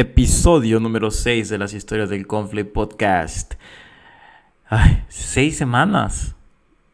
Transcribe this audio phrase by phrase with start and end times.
[0.00, 3.56] episodio número 6 de las historias del Conflict Podcast.
[4.66, 6.36] Ay, seis semanas.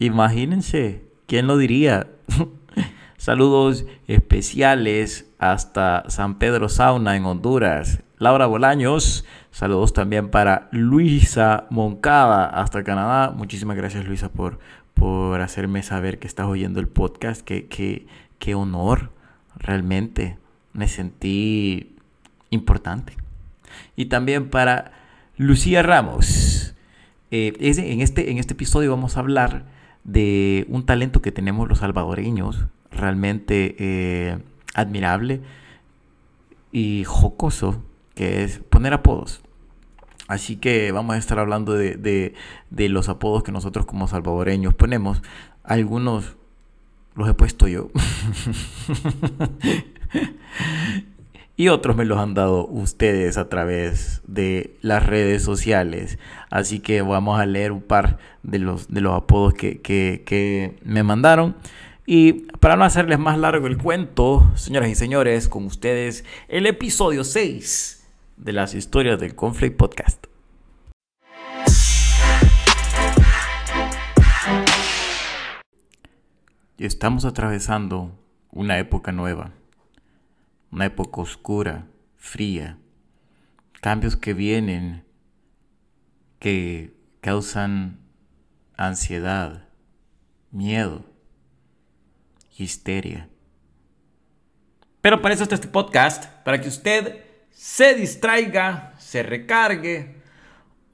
[0.01, 2.08] Imagínense, ¿quién lo diría?
[3.16, 8.03] Saludos especiales hasta San Pedro Sauna en Honduras.
[8.19, 13.31] Laura Bolaños, saludos también para Luisa Moncada hasta Canadá.
[13.31, 14.59] Muchísimas gracias Luisa por,
[14.95, 17.42] por hacerme saber que estás oyendo el podcast.
[17.42, 18.09] Qué, qué,
[18.41, 19.12] qué honor,
[19.60, 20.38] realmente.
[20.73, 21.95] Me sentí
[22.50, 23.16] importante.
[23.96, 24.92] Y también para
[25.36, 26.74] Lucía Ramos.
[27.30, 29.64] Eh, en, este, en este episodio vamos a hablar
[30.05, 34.38] de un talento que tenemos los salvadoreños, realmente eh,
[34.74, 35.41] admirable
[36.70, 37.82] y jocoso,
[38.14, 39.42] que es poner apodos.
[40.28, 42.34] Así que vamos a estar hablando de, de,
[42.70, 45.22] de los apodos que nosotros como salvadoreños ponemos.
[45.62, 46.36] Algunos
[47.14, 47.91] los he puesto yo.
[51.59, 56.19] y otros me los han dado ustedes a través de las redes sociales.
[56.50, 61.03] Así que vamos a leer un par de los, de los apodos que, que, me
[61.03, 61.56] mandaron.
[62.05, 67.25] Y para no hacerles más largo el cuento, señoras y señores, con ustedes el episodio
[67.25, 70.27] 6 de las historias del Conflict Podcast.
[76.77, 78.12] Estamos atravesando
[78.52, 79.52] una época nueva
[80.70, 81.86] una época oscura,
[82.17, 82.78] fría,
[83.81, 85.05] cambios que vienen,
[86.39, 88.00] que causan
[88.77, 89.69] ansiedad,
[90.50, 91.05] miedo,
[92.56, 93.28] histeria.
[95.00, 100.17] Pero para eso está este podcast, para que usted se distraiga, se recargue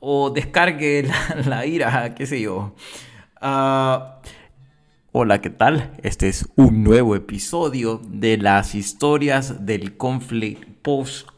[0.00, 1.08] o descargue
[1.46, 2.74] la, ira, qué sé yo.
[3.40, 3.98] Uh,
[5.14, 5.92] Hola, ¿qué tal?
[6.02, 11.28] Este es un nuevo episodio de las historias del conflict post.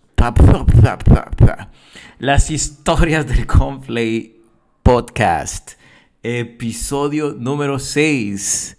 [2.21, 4.37] Las historias del conflict
[4.85, 5.73] podcast.
[6.23, 8.79] Episodio número 6.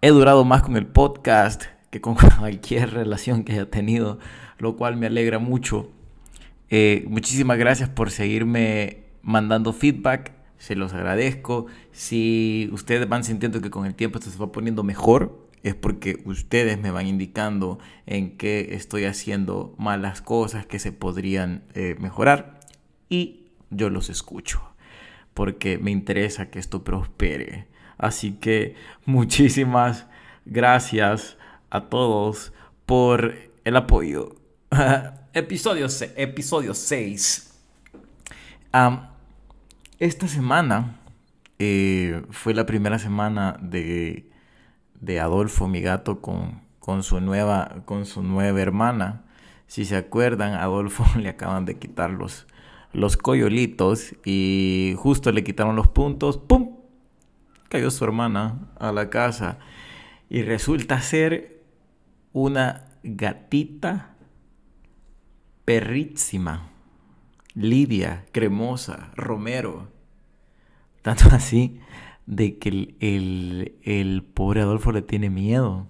[0.00, 4.20] He durado más con el podcast que con cualquier relación que haya tenido,
[4.58, 5.90] lo cual me alegra mucho.
[6.70, 11.66] Eh, muchísimas gracias por seguirme mandando feedback se los agradezco.
[11.92, 16.20] Si ustedes van sintiendo que con el tiempo esto se va poniendo mejor, es porque
[16.24, 22.60] ustedes me van indicando en qué estoy haciendo malas cosas que se podrían eh, mejorar
[23.08, 24.62] y yo los escucho
[25.34, 27.66] porque me interesa que esto prospere.
[27.98, 30.06] Así que muchísimas
[30.44, 31.36] gracias
[31.70, 32.52] a todos
[32.86, 33.34] por
[33.64, 34.36] el apoyo.
[35.32, 37.50] episodio, episodio 6.
[40.04, 41.00] Esta semana
[41.58, 44.28] eh, fue la primera semana de,
[45.00, 49.24] de Adolfo, mi gato, con, con, su nueva, con su nueva hermana.
[49.66, 52.46] Si se acuerdan, Adolfo le acaban de quitar los,
[52.92, 56.36] los coyolitos y justo le quitaron los puntos.
[56.36, 56.76] ¡Pum!
[57.70, 59.56] Cayó su hermana a la casa
[60.28, 61.62] y resulta ser
[62.34, 64.16] una gatita
[65.64, 66.68] perrísima.
[67.54, 69.93] Lidia, Cremosa, Romero.
[71.04, 71.78] Tanto así
[72.24, 75.86] de que el, pobre Adolfo le tiene miedo.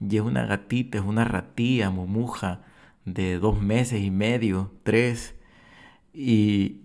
[0.00, 2.62] Y es una gatita, es una ratilla, mumuja,
[3.04, 5.36] de dos meses y medio, tres.
[6.12, 6.82] Y,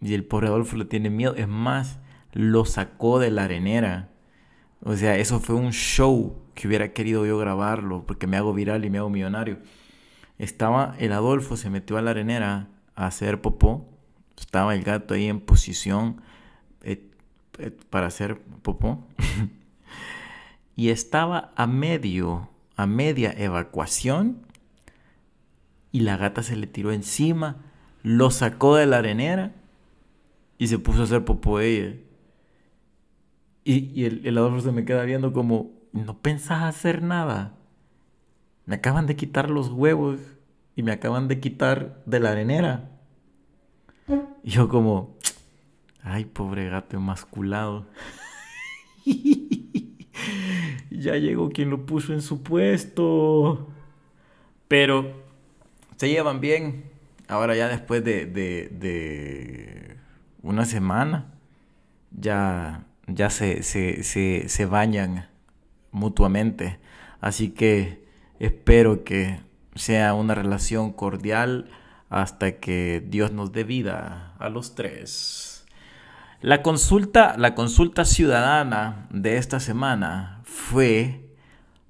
[0.00, 1.36] y el pobre Adolfo le tiene miedo.
[1.36, 2.00] Es más,
[2.32, 4.10] lo sacó de la arenera.
[4.82, 8.84] O sea, eso fue un show que hubiera querido yo grabarlo porque me hago viral
[8.84, 9.60] y me hago millonario.
[10.38, 13.88] Estaba el Adolfo, se metió a la arenera hacer popó.
[14.36, 16.20] Estaba el gato ahí en posición
[17.90, 19.06] para hacer popó.
[20.76, 24.38] y estaba a medio, a media evacuación.
[25.92, 27.56] Y la gata se le tiró encima,
[28.02, 29.54] lo sacó de la arenera
[30.58, 31.96] y se puso a hacer popó ella.
[33.64, 37.54] Y, el, el se me queda viendo como, no pensás hacer nada.
[38.64, 40.20] Me acaban de quitar los huevos
[40.76, 42.90] y me acaban de quitar de la arenera.
[44.44, 45.15] Y yo como,
[46.06, 47.86] ay, pobre gato emasculado.
[50.90, 53.68] ya llegó quien lo puso en su puesto.
[54.68, 55.24] Pero
[55.96, 56.84] se llevan bien.
[57.28, 59.96] Ahora ya después de, de, de
[60.42, 61.34] una semana,
[62.12, 65.28] ya, ya se, se, se, se bañan
[65.90, 66.78] mutuamente.
[67.20, 68.04] Así que
[68.38, 69.40] espero que
[69.74, 71.68] sea una relación cordial
[72.08, 75.55] hasta que Dios nos dé vida a los tres.
[76.42, 81.30] La consulta, la consulta ciudadana de esta semana fue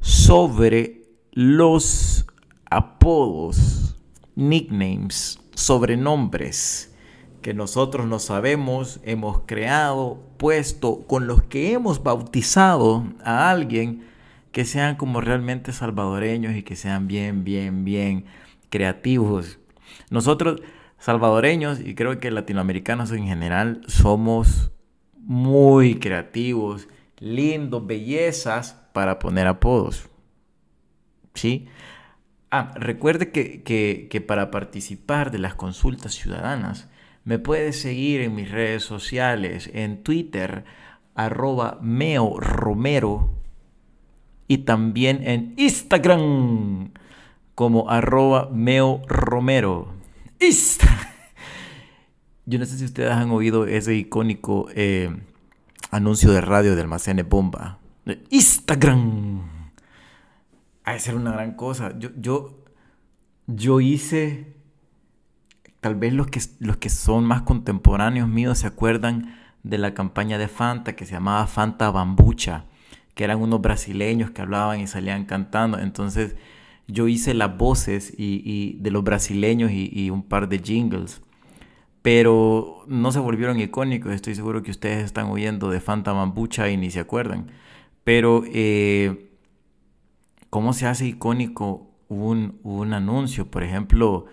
[0.00, 1.02] sobre
[1.32, 2.26] los
[2.70, 3.96] apodos
[4.36, 6.94] nicknames, sobrenombres
[7.42, 14.04] que nosotros no sabemos, hemos creado, puesto, con los que hemos bautizado a alguien
[14.52, 18.24] que sean como realmente salvadoreños y que sean bien, bien, bien
[18.68, 19.58] creativos.
[20.10, 20.60] Nosotros,
[20.98, 24.72] salvadoreños y creo que latinoamericanos en general, somos
[25.14, 26.88] muy creativos,
[27.18, 30.08] lindos, bellezas para poner apodos.
[31.34, 31.66] ¿Sí?
[32.50, 36.88] Ah, recuerde que, que, para participar de las consultas ciudadanas
[37.24, 40.64] me puede seguir en mis redes sociales, en Twitter,
[41.16, 43.30] arroba Meo Romero
[44.46, 46.92] y también en Instagram
[47.56, 49.95] como arroba Meo Romero.
[52.46, 55.10] Yo no sé si ustedes han oído ese icónico eh,
[55.90, 57.78] anuncio de radio de Almacene Bomba.
[58.30, 59.42] Instagram.
[60.84, 61.98] Ha de ser una gran cosa.
[61.98, 62.64] Yo, yo,
[63.46, 64.54] yo hice,
[65.80, 69.34] tal vez los que, los que son más contemporáneos míos se acuerdan
[69.64, 72.66] de la campaña de Fanta que se llamaba Fanta Bambucha,
[73.14, 75.80] que eran unos brasileños que hablaban y salían cantando.
[75.80, 76.36] Entonces
[76.88, 81.20] yo hice las voces y, de los brasileños y, un par de jingles.
[82.02, 84.12] Pero no se volvieron icónicos.
[84.12, 87.50] Estoy seguro que ustedes están oyendo de Fanta Bambucha y ni se acuerdan.
[88.04, 89.30] Pero eh,
[90.50, 93.50] cómo se hace icónico un, anuncio.
[93.50, 94.26] Por ejemplo,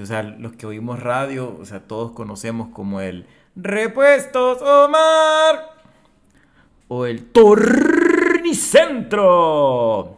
[0.00, 5.76] o sea, los que oímos radio, o sea, todos conocemos como el Repuestos Omar
[6.88, 10.15] o el Tornicentro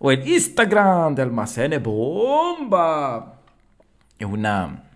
[0.00, 3.40] o el Instagram de Almacenes Bomba.
[4.18, 4.90] Es una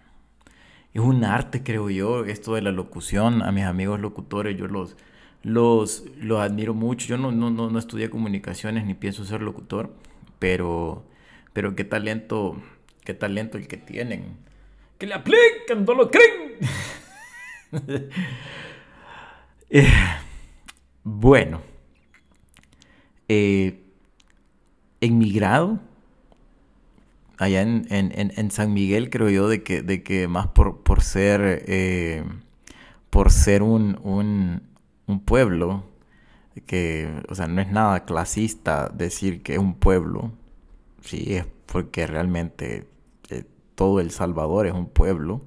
[0.92, 3.42] es un arte, creo yo, esto de la locución.
[3.42, 4.96] A mis amigos locutores yo los
[5.44, 7.06] los, los admiro mucho.
[7.06, 9.94] Yo no, no, no, estudié comunicaciones ni pienso ser locutor,
[10.38, 11.04] pero,
[11.52, 12.56] pero qué talento,
[13.04, 14.38] qué talento el que tienen.
[14.98, 16.54] Que le aplican, no lo creen.
[19.76, 19.88] Eh,
[21.02, 21.60] bueno,
[23.26, 23.83] eh,
[25.04, 25.80] en mi grado,
[27.38, 32.24] allá en, San Miguel, creo yo, de que, de que más por, ser, eh,
[33.10, 34.62] por ser un, un
[35.06, 35.84] un pueblo,
[36.66, 40.32] que, o sea, no es nada clasista decir que es un pueblo,
[41.02, 42.88] sí, es porque realmente
[43.30, 45.42] eh, todo El Salvador es un pueblo.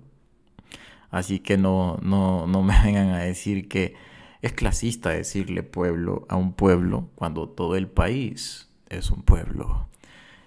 [1.10, 3.96] Así que no, no, no me vengan a decir que
[4.42, 9.88] es clasista decirle pueblo a un pueblo cuando todo el país es un pueblo.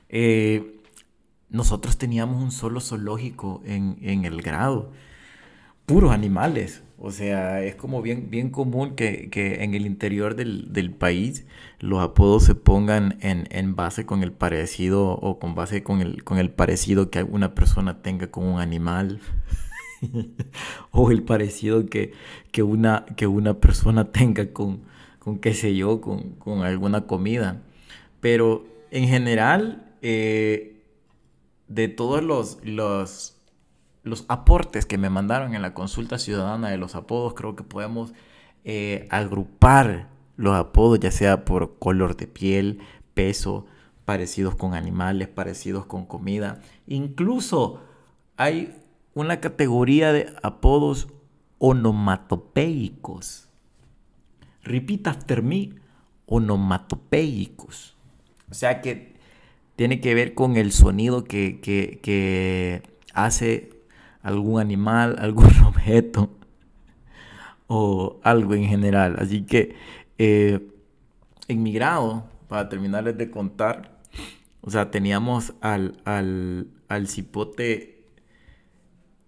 [0.08, 0.80] Eh,
[1.48, 4.92] nosotros teníamos un solo zoológico en, en el grado,
[5.86, 6.82] puros animales.
[7.02, 11.46] O sea, es como bien, bien común que, en el interior del, país
[11.78, 16.38] los apodos se pongan en, base con el parecido o con base con el, con
[16.38, 19.20] el parecido que una persona tenga con un animal.
[20.90, 22.12] o el parecido que,
[22.52, 24.82] que, una, que una persona tenga con,
[25.18, 27.62] con qué sé yo, con, alguna comida.
[28.20, 30.82] Pero en general, eh,
[31.68, 33.40] de todos los, los
[34.02, 38.12] los aportes que me mandaron en la consulta ciudadana de los apodos, creo que podemos
[38.64, 42.80] eh, agrupar los apodos, ya sea por color de piel,
[43.14, 43.66] peso,
[44.04, 46.60] parecidos con animales, parecidos con comida.
[46.86, 47.80] Incluso
[48.36, 48.74] hay
[49.14, 51.08] una categoría de apodos
[51.58, 53.48] onomatopeicos.
[54.62, 55.74] Repeat after me,
[56.26, 57.96] onomatopeicos.
[58.50, 59.14] O sea que
[59.76, 62.82] tiene que ver con el sonido que, que,
[63.14, 63.70] hace
[64.22, 66.30] algún animal, algún objeto
[67.66, 69.16] o algo en general.
[69.18, 69.74] Así que
[70.18, 70.60] eh,
[71.48, 73.98] en mi grado, para terminarles de contar,
[74.60, 78.04] o sea, teníamos al, al, al cipote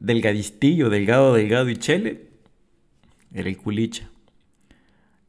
[0.00, 2.28] delgadistillo, delgado, delgado y chele,
[3.32, 4.10] era el culicha.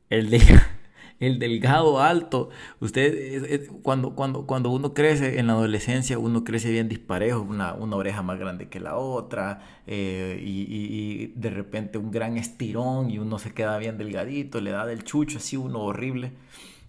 [0.10, 0.42] El de
[1.20, 2.50] el delgado, alto.
[2.80, 7.96] Usted, cuando, cuando, cuando uno crece en la adolescencia, uno crece bien disparejo, una, una
[7.96, 13.40] oreja más grande que la otra, eh, y, de repente un gran estirón y uno
[13.40, 16.32] se queda bien delgadito, le da del chucho, así uno horrible.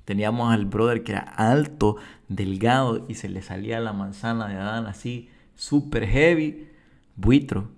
[0.05, 1.97] Teníamos al brother que era alto,
[2.29, 6.69] delgado, y se le salía la manzana de Adán así, super heavy,
[7.17, 7.69] buitro.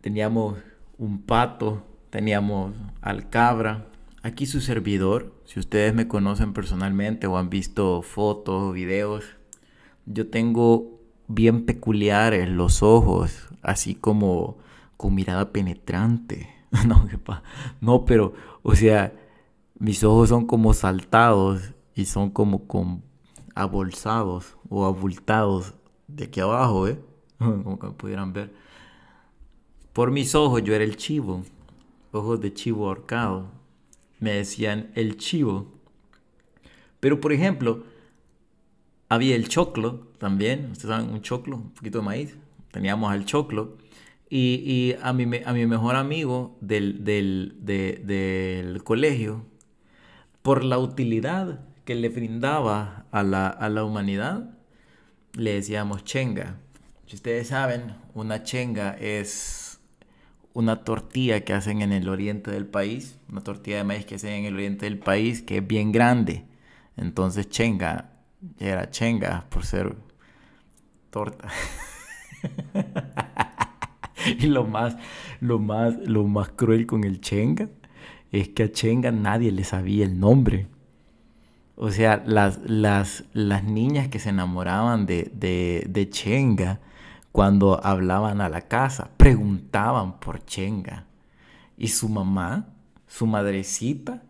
[0.00, 0.56] Teníamos
[0.96, 3.86] un pato, teníamos al cabra,
[4.22, 9.24] Aquí su servidor, si ustedes me conocen personalmente o han visto fotos, videos,
[10.04, 14.58] yo tengo bien peculiares los ojos, así como
[14.98, 16.50] con mirada penetrante.
[16.86, 17.08] no,
[17.80, 19.14] no, pero, o sea,
[19.78, 23.02] mis ojos son como saltados y son como con
[23.54, 25.74] abolsados o abultados
[26.08, 27.00] de aquí abajo, ¿eh?
[27.38, 28.52] Como que pudieran ver.
[29.92, 31.42] Por mis ojos yo era el chivo,
[32.12, 33.59] ojos de chivo ahorcado.
[34.20, 35.72] Me decían el chivo.
[37.00, 37.84] Pero por ejemplo,
[39.08, 42.36] había el choclo también, ustedes saben, un choclo, un poquito de maíz.
[42.70, 43.78] Teníamos al choclo.
[44.32, 49.44] Y, a, mi, a mi mejor amigo del, del, colegio,
[50.42, 54.56] por la utilidad que le brindaba a la, a la humanidad,
[55.32, 56.60] le decíamos chenga.
[57.06, 59.69] Si ustedes saben, una chenga es
[60.52, 64.32] una tortilla que hacen en el oriente del país, una tortilla de maíz que hacen
[64.32, 66.44] en el oriente del país que es bien grande.
[66.96, 68.10] Entonces chenga
[68.58, 69.96] era chenga por ser
[71.10, 71.48] torta.
[74.38, 74.96] y lo más,
[75.40, 77.68] lo más, lo más cruel con el chenga
[78.32, 80.66] es que a chenga nadie le sabía el nombre.
[81.82, 86.78] O sea, las, las, las niñas que se enamoraban de, de, Chenga,
[87.32, 91.06] cuando hablaban a la casa, preguntaban por Chenga.
[91.76, 92.66] Y su mamá,
[93.06, 94.22] su madrecita,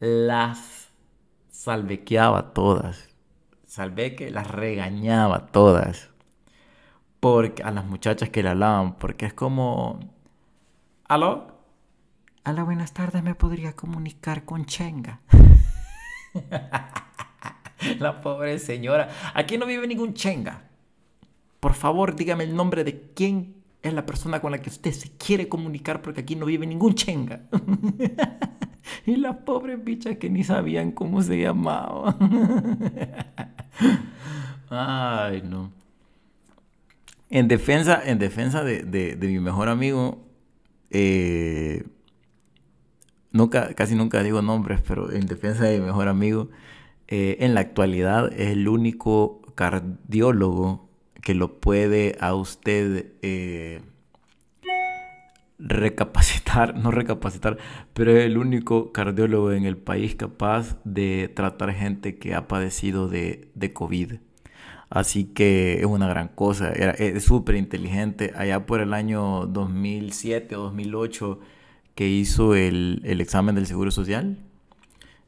[0.00, 0.90] las
[1.50, 3.08] salvequeaba todas.
[3.66, 6.10] Salveque las regañaba todas.
[7.20, 10.00] Porque, a las muchachas que le hablaban, porque es como...
[11.04, 11.58] ¿Aló?
[12.44, 15.20] Hola, buenas tardes, ¿me podría comunicar con Chenga?
[17.98, 19.08] La pobre señora.
[19.34, 20.67] Aquí no vive ningún chenga.
[21.60, 25.10] Por favor, dígame el nombre de quién es la persona con la que usted se
[25.16, 27.42] quiere comunicar porque aquí no vive ningún chenga.
[29.06, 32.16] y las pobres bichas que ni sabían cómo se llamaba.
[34.70, 35.72] Ay, no.
[37.30, 40.26] En defensa, en defensa de, mi mejor amigo,
[40.90, 41.86] eh,
[43.32, 46.48] nunca, casi nunca digo nombres, pero en defensa de mi mejor amigo,
[47.06, 50.87] eh, en la actualidad es el único cardiólogo
[51.28, 53.82] que lo puede a usted eh,
[55.58, 57.58] recapacitar, no recapacitar,
[57.92, 63.08] pero es el único cardiólogo en el país capaz de tratar gente que ha padecido
[63.08, 64.14] de, de COVID.
[64.88, 68.32] Así que es una gran cosa, es súper inteligente.
[68.34, 71.40] Allá por el año 2007 o 2008
[71.94, 74.38] que hizo el, examen del Seguro Social.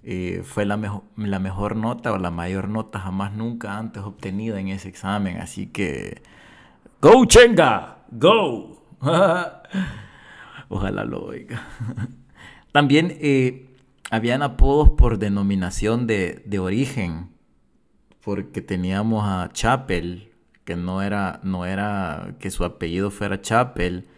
[0.03, 4.59] Eh, fue la, mejor la mejor nota o la mayor nota jamás nunca antes obtenida
[4.59, 5.39] en ese examen.
[5.39, 6.23] Así que...
[7.01, 7.99] ¡Go, Chenga!
[8.11, 8.83] ¡Go!
[10.69, 11.63] Ojalá lo oiga.
[12.73, 13.75] También eh,
[14.11, 17.31] habían apodos por denominación de, de, origen.
[18.23, 20.33] Porque teníamos a Chapel,
[20.65, 24.09] que no era, no era que su apellido fuera Chapel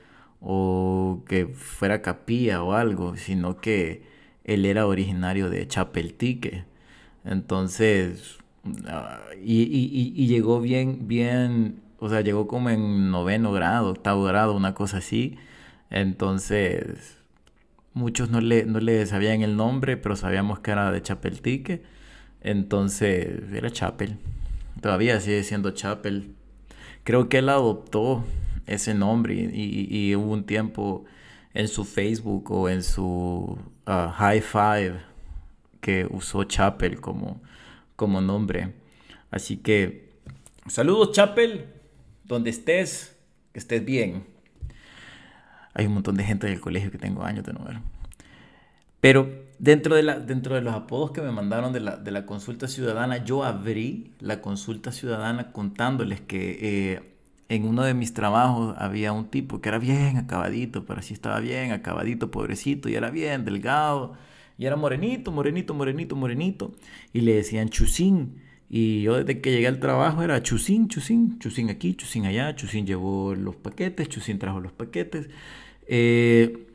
[0.40, 4.12] o que fuera capilla o algo, sino que
[4.44, 6.64] él era originario de Chapeltique.
[7.25, 8.38] Entonces,
[8.88, 14.75] ah, y, llegó bien, bien, o sea, llegó como en noveno grado, octavo grado, una
[14.75, 15.37] cosa así.
[15.90, 17.18] Entonces,
[17.94, 21.82] muchos no le, no le sabían el nombre, pero sabíamos que era de Chapeltique.
[22.42, 24.18] Entonces, era Chapel.
[24.80, 26.34] Todavía sigue siendo Chapel.
[27.04, 28.25] Creo que él adoptó
[28.66, 31.04] ese nombre y, hubo un tiempo
[31.54, 35.00] en su Facebook o en su uh, High Five
[35.80, 37.42] que usó Chapel como,
[37.97, 38.73] como nombre.
[39.30, 40.12] Así que
[40.68, 41.66] saludos Chapel,
[42.25, 43.16] donde estés,
[43.52, 44.25] que estés bien.
[45.75, 47.78] Hay un montón de gente del colegio que tengo años de no ver.
[49.00, 49.28] Pero
[49.59, 52.68] dentro de, la, dentro de los apodos que me mandaron de la, de la consulta
[52.68, 56.59] ciudadana, yo abrí la consulta ciudadana contándoles que
[56.92, 57.12] eh,
[57.52, 61.38] en uno de mis trabajos había un tipo que era bien acabadito, pero sí estaba
[61.40, 64.14] bien acabadito, pobrecito, y era bien delgado,
[64.56, 66.73] y era morenito, morenito, morenito, morenito,
[67.12, 68.40] y le decían chusín.
[68.71, 72.87] Y yo desde que llegué al trabajo era chusín, chusín, chusín aquí, chusín allá, chusín
[72.87, 75.28] llevó los paquetes, chusín trajo los paquetes.
[75.87, 76.66] Eh,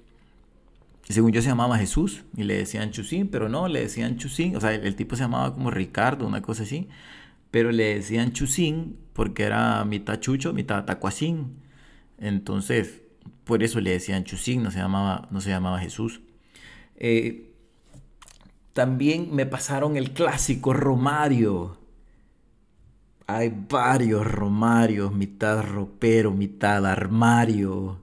[1.10, 4.62] según yo se llamaba Jesús y le decían chusín, pero no, le decían chusín, o
[4.62, 6.88] sea, el, el tipo se llamaba como Ricardo, una cosa así,
[7.52, 11.58] pero le decían chusín porque era mitad chucho, mitad tacuacín.
[12.20, 13.02] Entonces,
[13.48, 16.22] por eso le decían Chusín, no se llamaba, no se llamaba Jesús.
[16.98, 17.54] Eh,
[18.74, 21.78] también me pasaron el clásico Romario.
[23.26, 28.02] Hay varios Romarios, mitad ropero, mitad armario.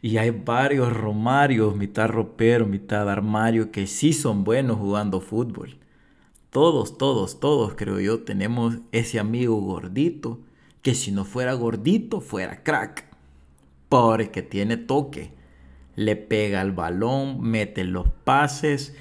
[0.00, 5.78] Y hay varios Romarios, mitad ropero, mitad armario, que sí son buenos jugando fútbol.
[6.52, 10.38] Todos, todos, todos, creo yo, tenemos ese amigo gordito
[10.82, 13.06] que si no fuera gordito, fuera crack.
[13.88, 15.30] Porque tiene toque.
[15.96, 18.94] Le pega al balón, mete los pases,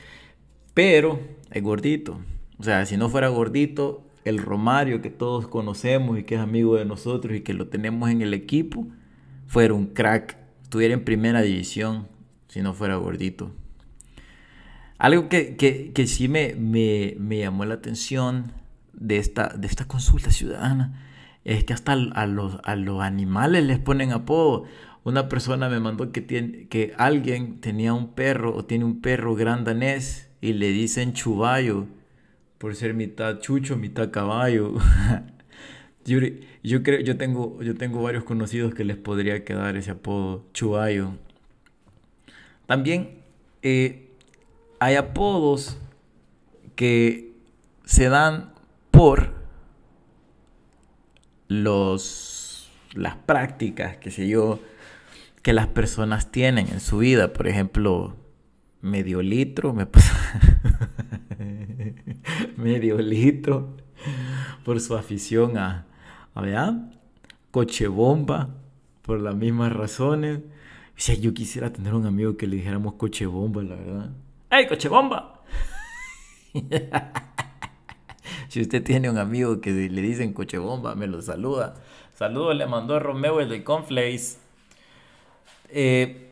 [0.74, 1.20] pero
[1.52, 2.22] es gordito.
[2.58, 6.78] O sea, si no fuera gordito, el Romario que todos conocemos y que es amigo
[6.78, 8.88] de nosotros y que lo tenemos en el equipo,
[9.48, 12.08] fuera un crack, estuviera en primera división
[12.48, 13.52] si no fuera gordito.
[15.02, 18.52] Algo que, que, sí me, me, me, llamó la atención
[18.94, 21.08] de esta, de esta consulta ciudadana
[21.44, 24.66] es que hasta a los, a los animales les ponen apodo.
[25.04, 29.34] Una persona me mandó que, tiene, que alguien tenía un perro o tiene un perro
[29.34, 31.88] gran danés y le dicen chubayo
[32.60, 34.76] por ser mitad chucho, mitad caballo.
[36.06, 36.20] yo,
[36.62, 41.14] yo, creo, yo, tengo, yo tengo varios conocidos que les podría quedar ese apodo, chubayo.
[42.68, 43.16] También
[43.64, 44.11] eh,
[44.82, 45.78] hay apodos
[46.76, 47.36] que
[47.86, 48.52] se dan
[48.90, 49.32] por
[51.48, 54.60] los, las prácticas, que yo,
[55.44, 57.32] que las personas tienen en su vida.
[57.32, 58.16] Por ejemplo,
[58.82, 59.86] medio litro, me
[62.58, 63.78] medio litro
[64.66, 65.86] por su afición a,
[66.34, 66.90] a
[67.52, 68.50] coche bomba,
[69.04, 70.40] por las mismas razones.
[70.40, 70.42] O
[70.96, 74.10] sea, yo quisiera tener un amigo que le dijéramos coche bomba, la verdad.
[74.52, 75.42] ¡Ey, coche bomba!
[78.50, 81.76] si usted tiene un amigo que le dicen coche bomba, me lo saluda.
[82.14, 84.40] Saludos le mandó a Romeo el de Conflace.
[85.70, 86.32] Eh,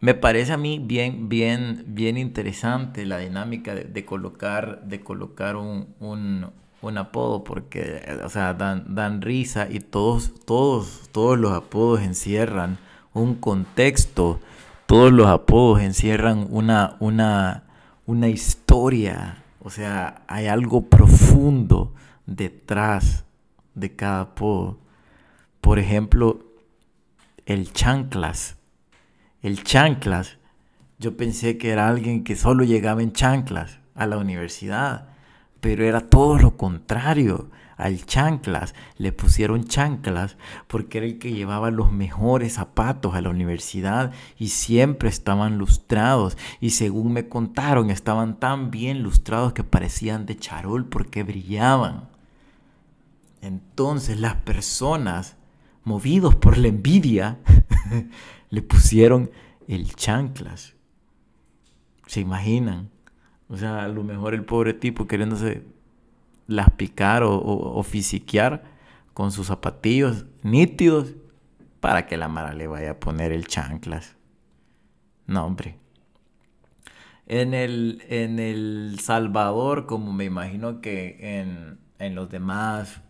[0.00, 5.94] me parece a mí bien, bien, bien interesante la dinámica de, colocar, de colocar un,
[6.00, 12.76] un, apodo, porque, o sea, dan, dan risa y todos, todos, todos los apodos encierran
[13.14, 14.38] un contexto,
[14.92, 17.62] todos los apodos encierran una, una,
[18.04, 21.94] una historia, o sea, hay algo profundo
[22.26, 23.24] detrás
[23.74, 24.80] de cada apodo.
[25.62, 26.44] Por ejemplo,
[27.46, 28.58] el chanclas
[29.40, 30.36] el chanclas,
[30.98, 35.08] yo pensé que era alguien que solo llegaba en chanclas a la universidad,
[35.62, 37.48] pero era todo lo contrario.
[37.76, 43.30] Al chanclas le pusieron chanclas porque era el que llevaba los mejores zapatos a la
[43.30, 50.26] universidad y siempre estaban lustrados y según me contaron estaban tan bien lustrados que parecían
[50.26, 52.08] de charol porque brillaban.
[53.40, 55.36] Entonces las personas,
[55.84, 57.38] movidos por la envidia,
[58.50, 59.30] le pusieron
[59.66, 60.74] el chanclas.
[62.06, 62.90] ¿Se imaginan?
[63.48, 65.64] O sea, a lo mejor el pobre tipo queriéndose
[66.46, 68.64] las picar o, o, fisiquear
[69.14, 71.14] con sus zapatillos nítidos
[71.80, 74.16] para que la Mara le vaya a poner el chanclas.
[75.26, 75.76] No, hombre.
[77.26, 83.00] En el, en el Salvador, como me imagino que en, en los demás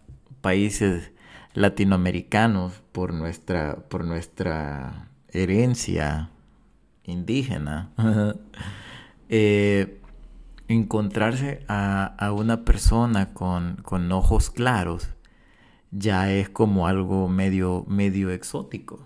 [0.41, 1.13] países
[1.55, 6.31] latinoamericanos, por nuestra, por nuestra herencia
[7.05, 7.91] indígena,
[9.29, 10.02] eh,
[10.73, 15.11] encontrarse a, una persona con, ojos claros
[15.91, 17.85] ya es como algo medio,
[18.31, 19.05] exótico.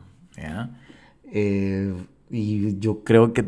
[1.24, 1.94] Eh,
[2.30, 3.44] y yo creo que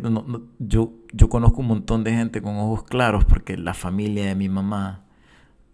[0.58, 0.92] yo,
[1.28, 5.04] conozco un montón de gente con ojos claros porque la familia de mi mamá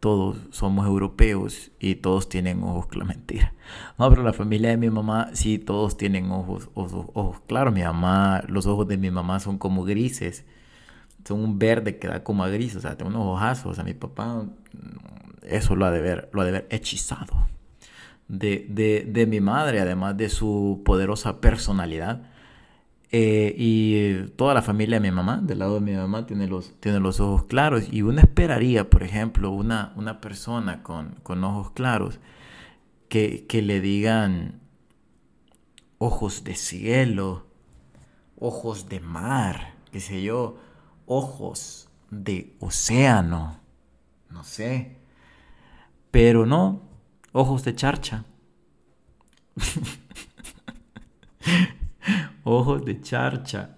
[0.04, 3.08] todos somos europeos y todos tienen ojos claros.
[3.16, 3.54] Mentira.
[3.98, 7.72] No, pero la familia de mi mamá, sí, todos tienen ojos, ojos, claros.
[7.72, 10.44] Mi mamá, los ojos de mi mamá son como grises.
[11.24, 12.76] Son un verde que da como a gris.
[12.76, 13.78] O sea, tiene unos ojazos.
[13.78, 14.44] a mi papá,
[15.42, 17.48] eso lo ha de ver, lo ha de ver hechizado.
[18.28, 22.22] De, de, de mi madre, además de su poderosa personalidad
[23.16, 26.72] eh, y toda la familia de mi mamá, del lado de mi mamá, tiene los,
[26.80, 27.84] tiene los ojos claros.
[27.92, 32.18] Y uno esperaría, por ejemplo, una, una persona con, ojos claros
[33.08, 34.58] que, que le digan
[35.98, 37.46] ojos de cielo,
[38.36, 40.58] ojos de mar, qué sé yo,
[41.06, 43.58] ojos de océano,
[44.30, 44.96] no sé.
[46.10, 46.82] Pero no,
[47.32, 48.24] ojos de charcha.
[52.44, 53.70] Ojos de charcha.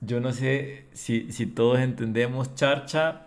[0.00, 3.22] Yo no sé si, todos entendemos charcha.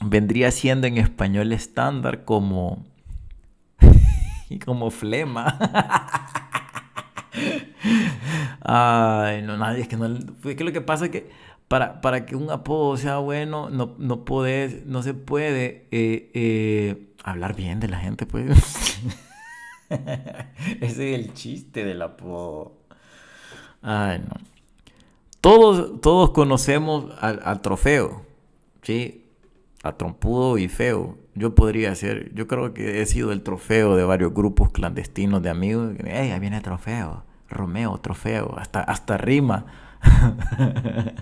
[0.00, 2.84] Vendría siendo en español estándar como.
[4.64, 5.58] como flema.
[8.60, 10.06] Ay, no, nadie, es que no.
[10.06, 11.30] Es que lo que pasa es que
[11.68, 14.24] para, para que un apodo sea bueno, no, no,
[14.86, 19.00] no se puede eh, eh, hablar bien de la gente, pues.
[20.80, 22.72] Ese es el chiste del apodo.
[23.82, 24.34] Ay, no.
[25.40, 28.26] Todos, todos conocemos al, trofeo,
[28.82, 29.26] ¿sí?
[29.82, 31.16] A trompudo y feo.
[31.34, 35.50] Yo podría ser, yo creo que he sido el trofeo de varios grupos clandestinos de
[35.50, 35.94] amigos.
[36.04, 37.24] ¡Ey, ahí viene trofeo!
[37.48, 39.66] Romeo, trofeo, hasta, hasta rima.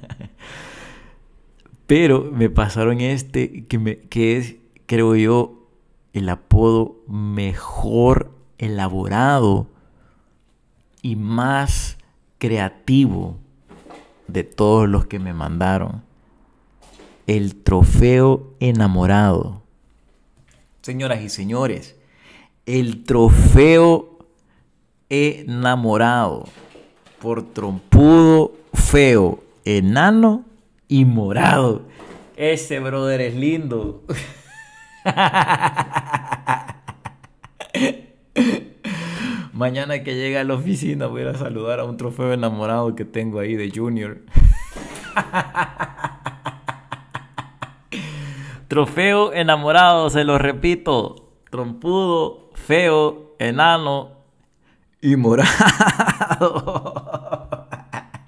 [1.87, 5.69] Pero me pasaron este que, me, que es creo yo,
[6.13, 9.67] el apodo mejor elaborado
[11.03, 11.99] y más
[12.39, 13.37] creativo
[14.29, 16.03] de todos los que me mandaron.
[17.27, 19.63] El trofeo enamorado.
[20.83, 21.97] Señoras y señores,
[22.65, 24.19] el trofeo
[25.09, 26.45] enamorado
[27.27, 30.45] por trompudo, feo, enano
[30.87, 31.83] y morado.
[32.37, 34.05] Ese brother es lindo.
[39.53, 43.41] Mañana que llegue a la oficina voy a, saludar a un trofeo enamorado que tengo
[43.41, 44.19] ahí de Junior.
[48.69, 51.33] trofeo enamorado, se lo repito.
[51.51, 54.16] Trompudo, feo, enano
[55.07, 55.49] y morado.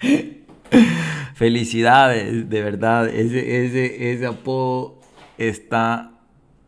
[1.35, 3.09] Felicidades, de verdad.
[3.09, 5.01] Ese, apodo
[5.38, 6.12] está,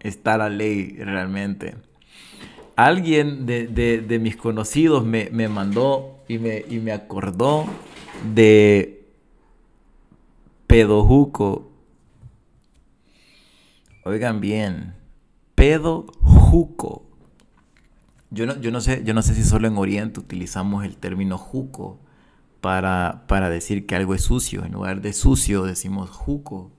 [0.01, 1.77] está la ley realmente.
[2.75, 7.67] Alguien de, mis conocidos me, mandó y me, y me acordó
[8.35, 9.05] de
[10.67, 11.71] Pedojuco.
[14.05, 14.95] Oigan bien,
[15.55, 17.10] Pedojuco.
[18.31, 21.37] Yo no, yo, no sé, yo no sé si solo en Oriente utilizamos el término
[21.37, 21.99] juco
[22.61, 24.65] para, para decir que algo es sucio.
[24.65, 26.71] En lugar de sucio decimos juco.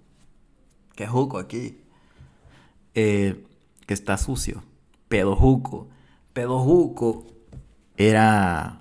[0.95, 1.77] ¿Qué juco aquí?
[2.95, 3.45] Eh,
[3.85, 4.63] que está sucio.
[5.07, 5.89] Pedojuco.
[6.33, 7.27] Pedojuco
[7.97, 8.79] era,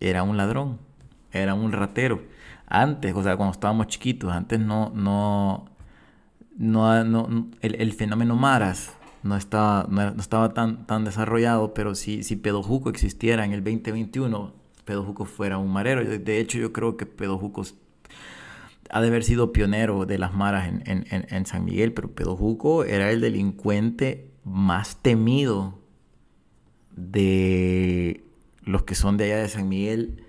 [0.00, 0.78] era un ladrón,
[1.32, 2.22] era un ratero.
[2.66, 5.66] Antes, o sea, cuando estábamos chiquitos, antes no, no,
[6.56, 12.90] no, el, fenómeno Maras no estaba, no, estaba tan, tan desarrollado, pero si, si Pedojuco
[12.90, 14.52] existiera en el 2021,
[14.84, 16.04] Pedojuco fuera un marero.
[16.04, 17.62] De hecho, yo creo que Pedojuco
[18.90, 23.10] ha de haber sido pionero de las maras en, en San Miguel, pero Pedojuco era
[23.10, 25.78] el delincuente más temido
[26.96, 28.24] de
[28.62, 30.24] los que son de allá de San Miguel,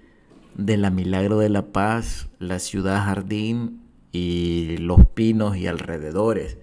[0.56, 6.58] de la Milagro de la Paz, la ciudad jardín y los pinos y alrededores.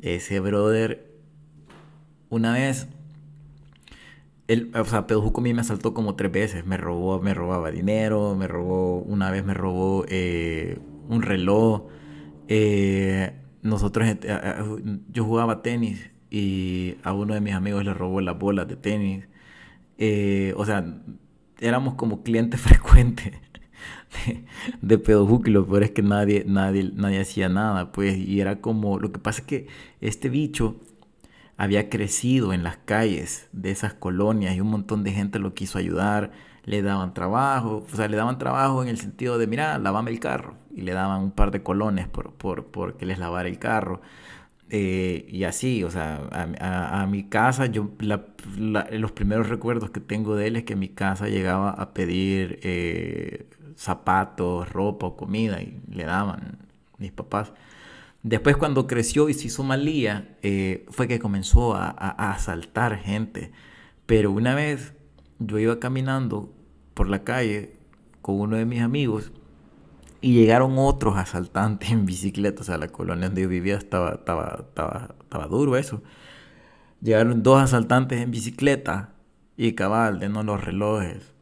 [0.00, 1.07] Ese brother,
[2.30, 2.88] una vez,
[4.48, 6.66] él, o sea, a mí me asaltó como tres veces.
[6.66, 11.82] Me robó, me robaba dinero, me robó, una vez me robó eh, un reloj.
[12.48, 14.18] Eh, nosotros, eh,
[15.10, 19.28] yo jugaba tenis y a uno de mis amigos le robó las bolas de tenis.
[20.56, 21.02] O sea,
[21.60, 23.34] éramos como clientes frecuentes
[24.26, 24.44] de,
[24.82, 28.60] de Pedojuco y lo peor es que nadie, nadie, nadie hacía nada, pues, y era
[28.60, 29.66] como, lo que pasa es que
[30.00, 30.80] este bicho
[31.58, 35.76] había crecido en las calles de esas colonias y un montón de gente lo quiso
[35.78, 36.30] ayudar,
[36.64, 40.20] le daban trabajo, o sea, le daban trabajo en el sentido de, mira, lavame el
[40.20, 43.58] carro, y le daban un par de colones por, por, por que les lavara el
[43.58, 44.00] carro.
[44.70, 50.46] Eh, y así, o sea, a, mi casa, yo los primeros recuerdos que tengo de
[50.48, 56.04] él es que mi casa llegaba a pedir eh, zapatos, ropa o comida y le
[56.04, 56.58] daban
[56.98, 57.52] mis papás.
[58.22, 61.90] Después cuando creció y se hizo malía, eh, fue que comenzó a,
[62.32, 63.52] asaltar gente.
[64.06, 64.94] Pero una vez
[65.38, 66.52] yo iba caminando
[66.94, 67.76] por la calle
[68.22, 69.32] con uno de mis amigos
[70.20, 72.62] y llegaron otros asaltantes en bicicleta.
[72.62, 74.66] O sea, la colonia donde yo vivía estaba, estaba,
[75.20, 76.02] estaba, duro eso.
[77.00, 79.14] Llegaron dos asaltantes en bicicleta
[79.56, 81.32] y cabal, de no los relojes.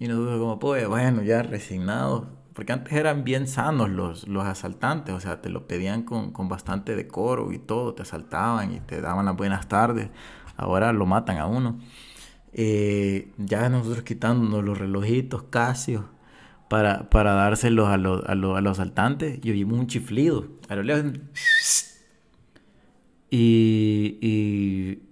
[0.00, 2.24] Y nosotros como, pues, bueno, ya resignados.
[2.54, 5.14] Porque antes eran bien sanos los, los asaltantes.
[5.14, 7.94] O sea, te lo pedían con, con bastante decoro y todo.
[7.94, 10.08] Te asaltaban y te daban las buenas tardes.
[10.56, 11.78] Ahora lo matan a uno.
[12.52, 16.14] Eh, ya nosotros quitándonos los relojitos, Casio
[16.68, 20.48] para, para dárselos a los, a, los, a los asaltantes y oímos un chiflido.
[20.68, 21.04] A lo lejos.
[23.30, 25.02] Y, y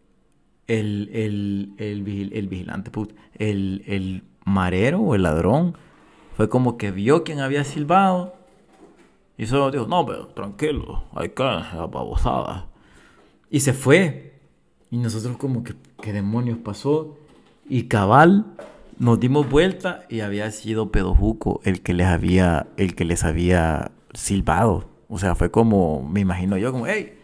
[0.67, 2.91] el, el, el, el vigilante,
[3.39, 5.77] el, el marero o el ladrón,
[6.37, 8.35] fue como que vio quien había silbado
[9.37, 12.69] y solo dijo, no, pero tranquilo, hay que babosada.
[13.51, 14.41] Y se fue.
[14.91, 17.17] Y nosotros como que, ¿qué demonios pasó?
[17.69, 18.47] Y cabal,
[18.99, 23.91] nos dimos vuelta y había sido Pedojuco el que les había, el que les había
[24.13, 24.89] silbado.
[25.09, 27.19] O sea, fue como, me imagino yo, como, hey,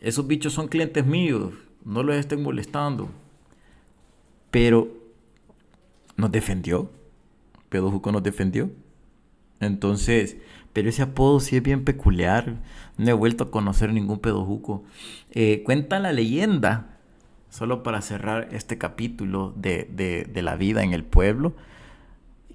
[0.00, 1.52] esos bichos son clientes míos,
[1.84, 3.08] no los estén molestando.
[4.50, 4.88] Pero
[6.16, 6.90] nos defendió.
[7.76, 8.70] Pedojuco nos defendió.
[9.60, 10.38] Entonces,
[10.72, 12.56] pero ese apodo sí es bien peculiar.
[12.96, 14.84] No he vuelto a conocer ningún Pedojuco.
[15.32, 16.98] Eh, cuenta la leyenda
[17.50, 21.54] solo para cerrar este capítulo de, la vida en el pueblo,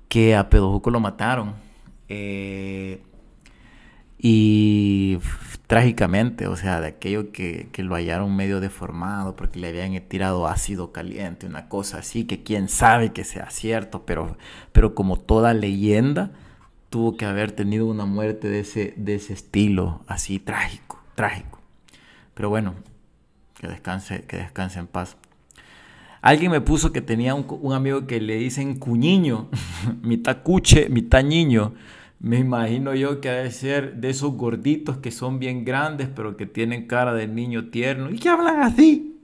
[0.07, 1.53] que a Pedojuco lo mataron.
[2.09, 3.01] Eh,
[4.23, 5.17] Y
[5.65, 10.45] trágicamente, o sea, de aquello que, que, lo hallaron medio deformado porque le habían tirado
[10.45, 14.37] ácido caliente, una cosa así, que quién sabe que sea cierto, pero,
[14.73, 16.33] pero como toda leyenda,
[16.91, 21.59] tuvo que haber tenido una muerte de ese, de ese estilo, así trágico, trágico.
[22.35, 22.75] Pero bueno,
[23.59, 25.17] que descanse, que descanse en paz.
[26.21, 29.49] Alguien me puso que tenía un, un amigo que le dicen cuñiño,
[30.03, 31.73] mitad cuche, mitad niño.
[32.23, 36.45] Me imagino yo que debe ser de esos gorditos que son bien grandes, pero que
[36.45, 39.19] tienen cara de niño tierno y que hablan así.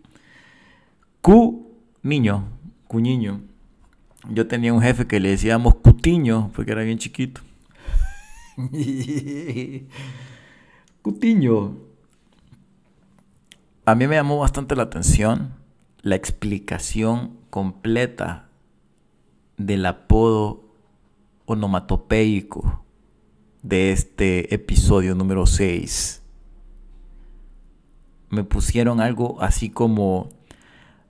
[1.21, 1.67] Cu,
[2.01, 2.45] niño,
[2.87, 3.41] cuñiño.
[4.31, 7.41] Yo tenía un jefe que le decíamos cutiño, porque era bien chiquito.
[11.03, 11.77] cutiño.
[13.85, 15.53] A mí me llamó bastante la atención
[16.01, 18.49] la explicación completa
[19.55, 20.63] del apodo
[21.45, 22.86] onomatopeico
[23.67, 26.21] de este episodio número 6.
[28.29, 30.29] Me pusieron algo así como,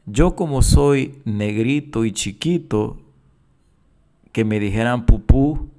[0.08, 2.98] yo como soy negrito y chiquito,
[4.32, 5.70] que me dijeran pupú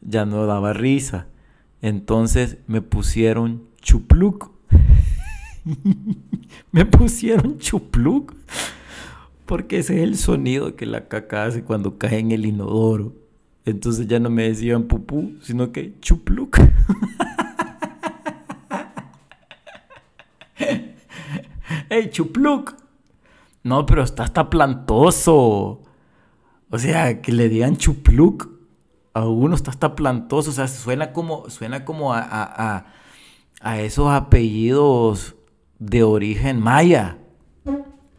[0.00, 1.26] ya no daba risa.
[1.82, 4.50] Entonces me pusieron chupluc.
[6.72, 8.34] me pusieron chupluc
[9.44, 13.27] porque ese es el sonido que la caca hace cuando cae en el inodoro.
[13.64, 16.58] Entonces ya no me decían pupú, sino que chupluc.
[21.90, 22.74] ¡Ey, chupluc!
[23.62, 25.82] No, pero está hasta plantoso.
[26.70, 28.48] O sea, que le digan chupluc
[29.14, 30.50] a uno está hasta plantoso.
[30.50, 32.86] O sea, suena como, suena como a, a,
[33.60, 35.34] a esos apellidos
[35.78, 37.18] de origen maya.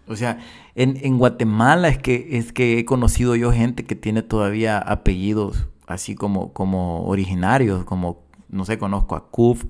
[0.07, 0.39] O sea,
[0.81, 6.15] en, Guatemala es que, es que he conocido yo gente que tiene todavía apellidos así
[6.15, 9.65] como, como originarios, como, no sé, conozco a Kuf,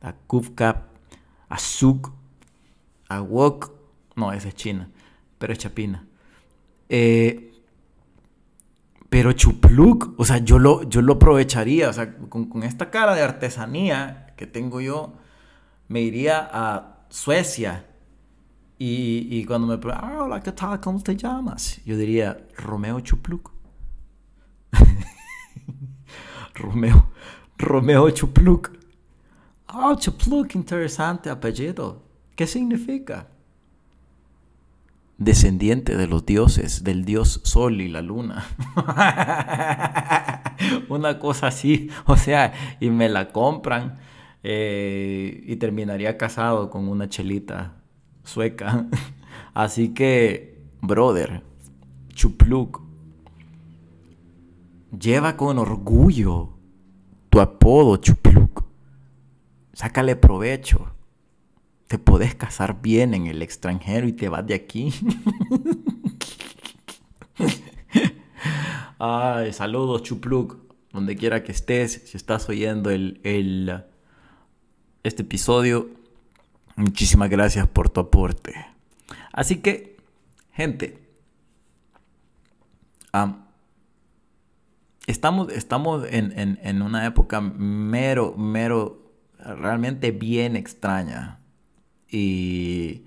[0.00, 0.84] a Kufkap,
[1.48, 2.12] a Suk,
[3.08, 3.72] a Wok,
[4.14, 4.90] no, esa es China,
[5.38, 6.06] pero es Chapina.
[6.88, 7.50] Eh,
[9.08, 13.14] pero Chupluk, o sea, yo lo, yo lo aprovecharía, o sea, con, con esta cara
[13.14, 15.14] de artesanía que tengo yo,
[15.88, 17.86] me iría a Suecia
[18.86, 20.78] y, cuando me preguntan, ah, hola, ¿qué tal?
[20.78, 21.80] ¿Cómo te llamas?
[21.86, 23.50] Yo diría, Romeo Chupluk.
[26.54, 27.08] Romeo,
[27.56, 28.72] Romeo Chupluk.
[29.68, 32.02] Ah, Chupluk, interesante apellido.
[32.36, 33.28] ¿Qué significa?
[35.16, 38.44] Descendiente de los dioses, del dios Sol y la luna.
[40.90, 43.98] Una cosa así, o sea, y me la compran
[44.42, 47.83] eh, y terminaría casado con una chelita
[48.24, 48.86] sueca.
[49.54, 51.42] Así que, brother,
[52.08, 52.82] Chupluk,
[54.98, 56.50] lleva con orgullo
[57.30, 58.64] tu apodo, Chupluk.
[59.72, 60.90] Sácale provecho.
[61.88, 64.92] Te podés casar bien en el extranjero y te vas de aquí.
[68.98, 70.56] Ay, saludos, Chupluk,
[70.92, 73.82] donde quiera que estés, si estás oyendo el, el,
[75.02, 75.90] este episodio
[76.76, 78.66] Muchísimas gracias por tu aporte.
[79.32, 79.96] Así que,
[80.52, 81.04] gente,
[85.06, 91.38] estamos, estamos en, una época mero, mero, realmente bien extraña.
[92.10, 93.04] Y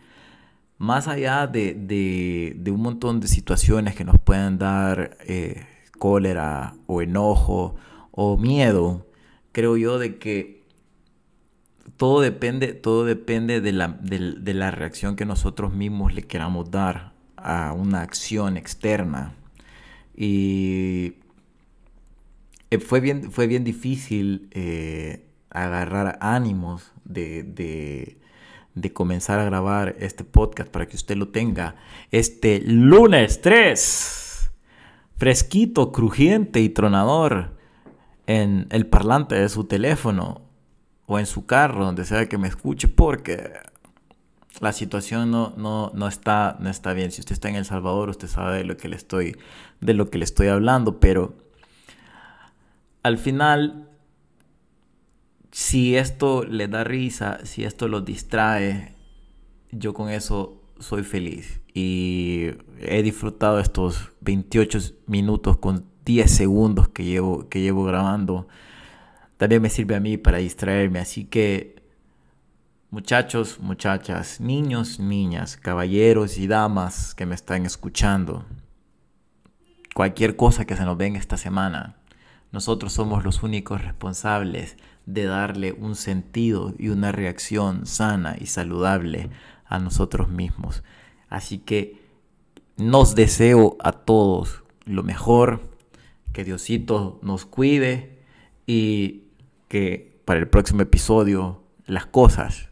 [0.77, 5.65] más allá de, un montón de situaciones que nos pueden dar eh,
[5.97, 7.75] cólera o enojo
[8.11, 9.07] o miedo,
[9.51, 10.56] creo yo de que
[11.95, 17.13] todo depende, todo depende de la, de, la reacción que nosotros mismos le queramos dar
[17.37, 19.33] a una acción externa.
[20.15, 21.13] Y
[22.69, 28.17] eh, fue bien, fue bien difícil eh, agarrar ánimos de, de,
[28.75, 31.75] de, comenzar a grabar este podcast para que usted lo tenga
[32.11, 34.51] este lunes 3,
[35.15, 37.55] fresquito, crujiente y tronador
[38.25, 40.46] en el parlante de su teléfono
[41.07, 43.53] o en su carro, donde sea que me escuche, porque
[44.59, 47.11] la situación no, no, está, no está bien.
[47.11, 49.35] Si usted está en El Salvador, usted sabe de lo que le estoy,
[49.79, 51.33] de lo que le estoy hablando, pero
[53.03, 53.89] al final,
[55.51, 58.93] si esto le da risa, si esto lo distrae,
[59.71, 61.61] yo con eso soy feliz.
[61.73, 62.49] Y
[62.81, 68.49] he disfrutado estos 28 minutos con 10 segundos que llevo, que llevo grabando
[69.37, 70.99] también me sirve a mí para distraerme.
[70.99, 71.81] Así que,
[72.89, 78.45] muchachos, muchachas, niños, niñas, caballeros y damas que me están escuchando,
[79.93, 81.95] cualquier cosa que se nos venga esta semana,
[82.51, 89.29] nosotros somos los únicos responsables de darle un sentido y una reacción sana y saludable
[89.65, 90.83] a nosotros mismos.
[91.29, 92.01] Así que
[92.77, 95.61] nos deseo a todos lo mejor,
[96.33, 98.19] que Diosito nos cuide
[98.65, 99.26] y
[99.67, 102.69] que para el próximo episodio las cosas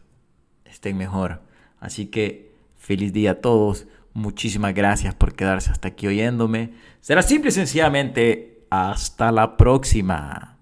[0.64, 1.42] estén mejor.
[1.80, 3.86] Así que feliz día a todos.
[4.12, 6.72] Muchísimas gracias por quedarse hasta aquí oyéndome.
[7.00, 10.55] Será simple y sencillamente hasta la próxima.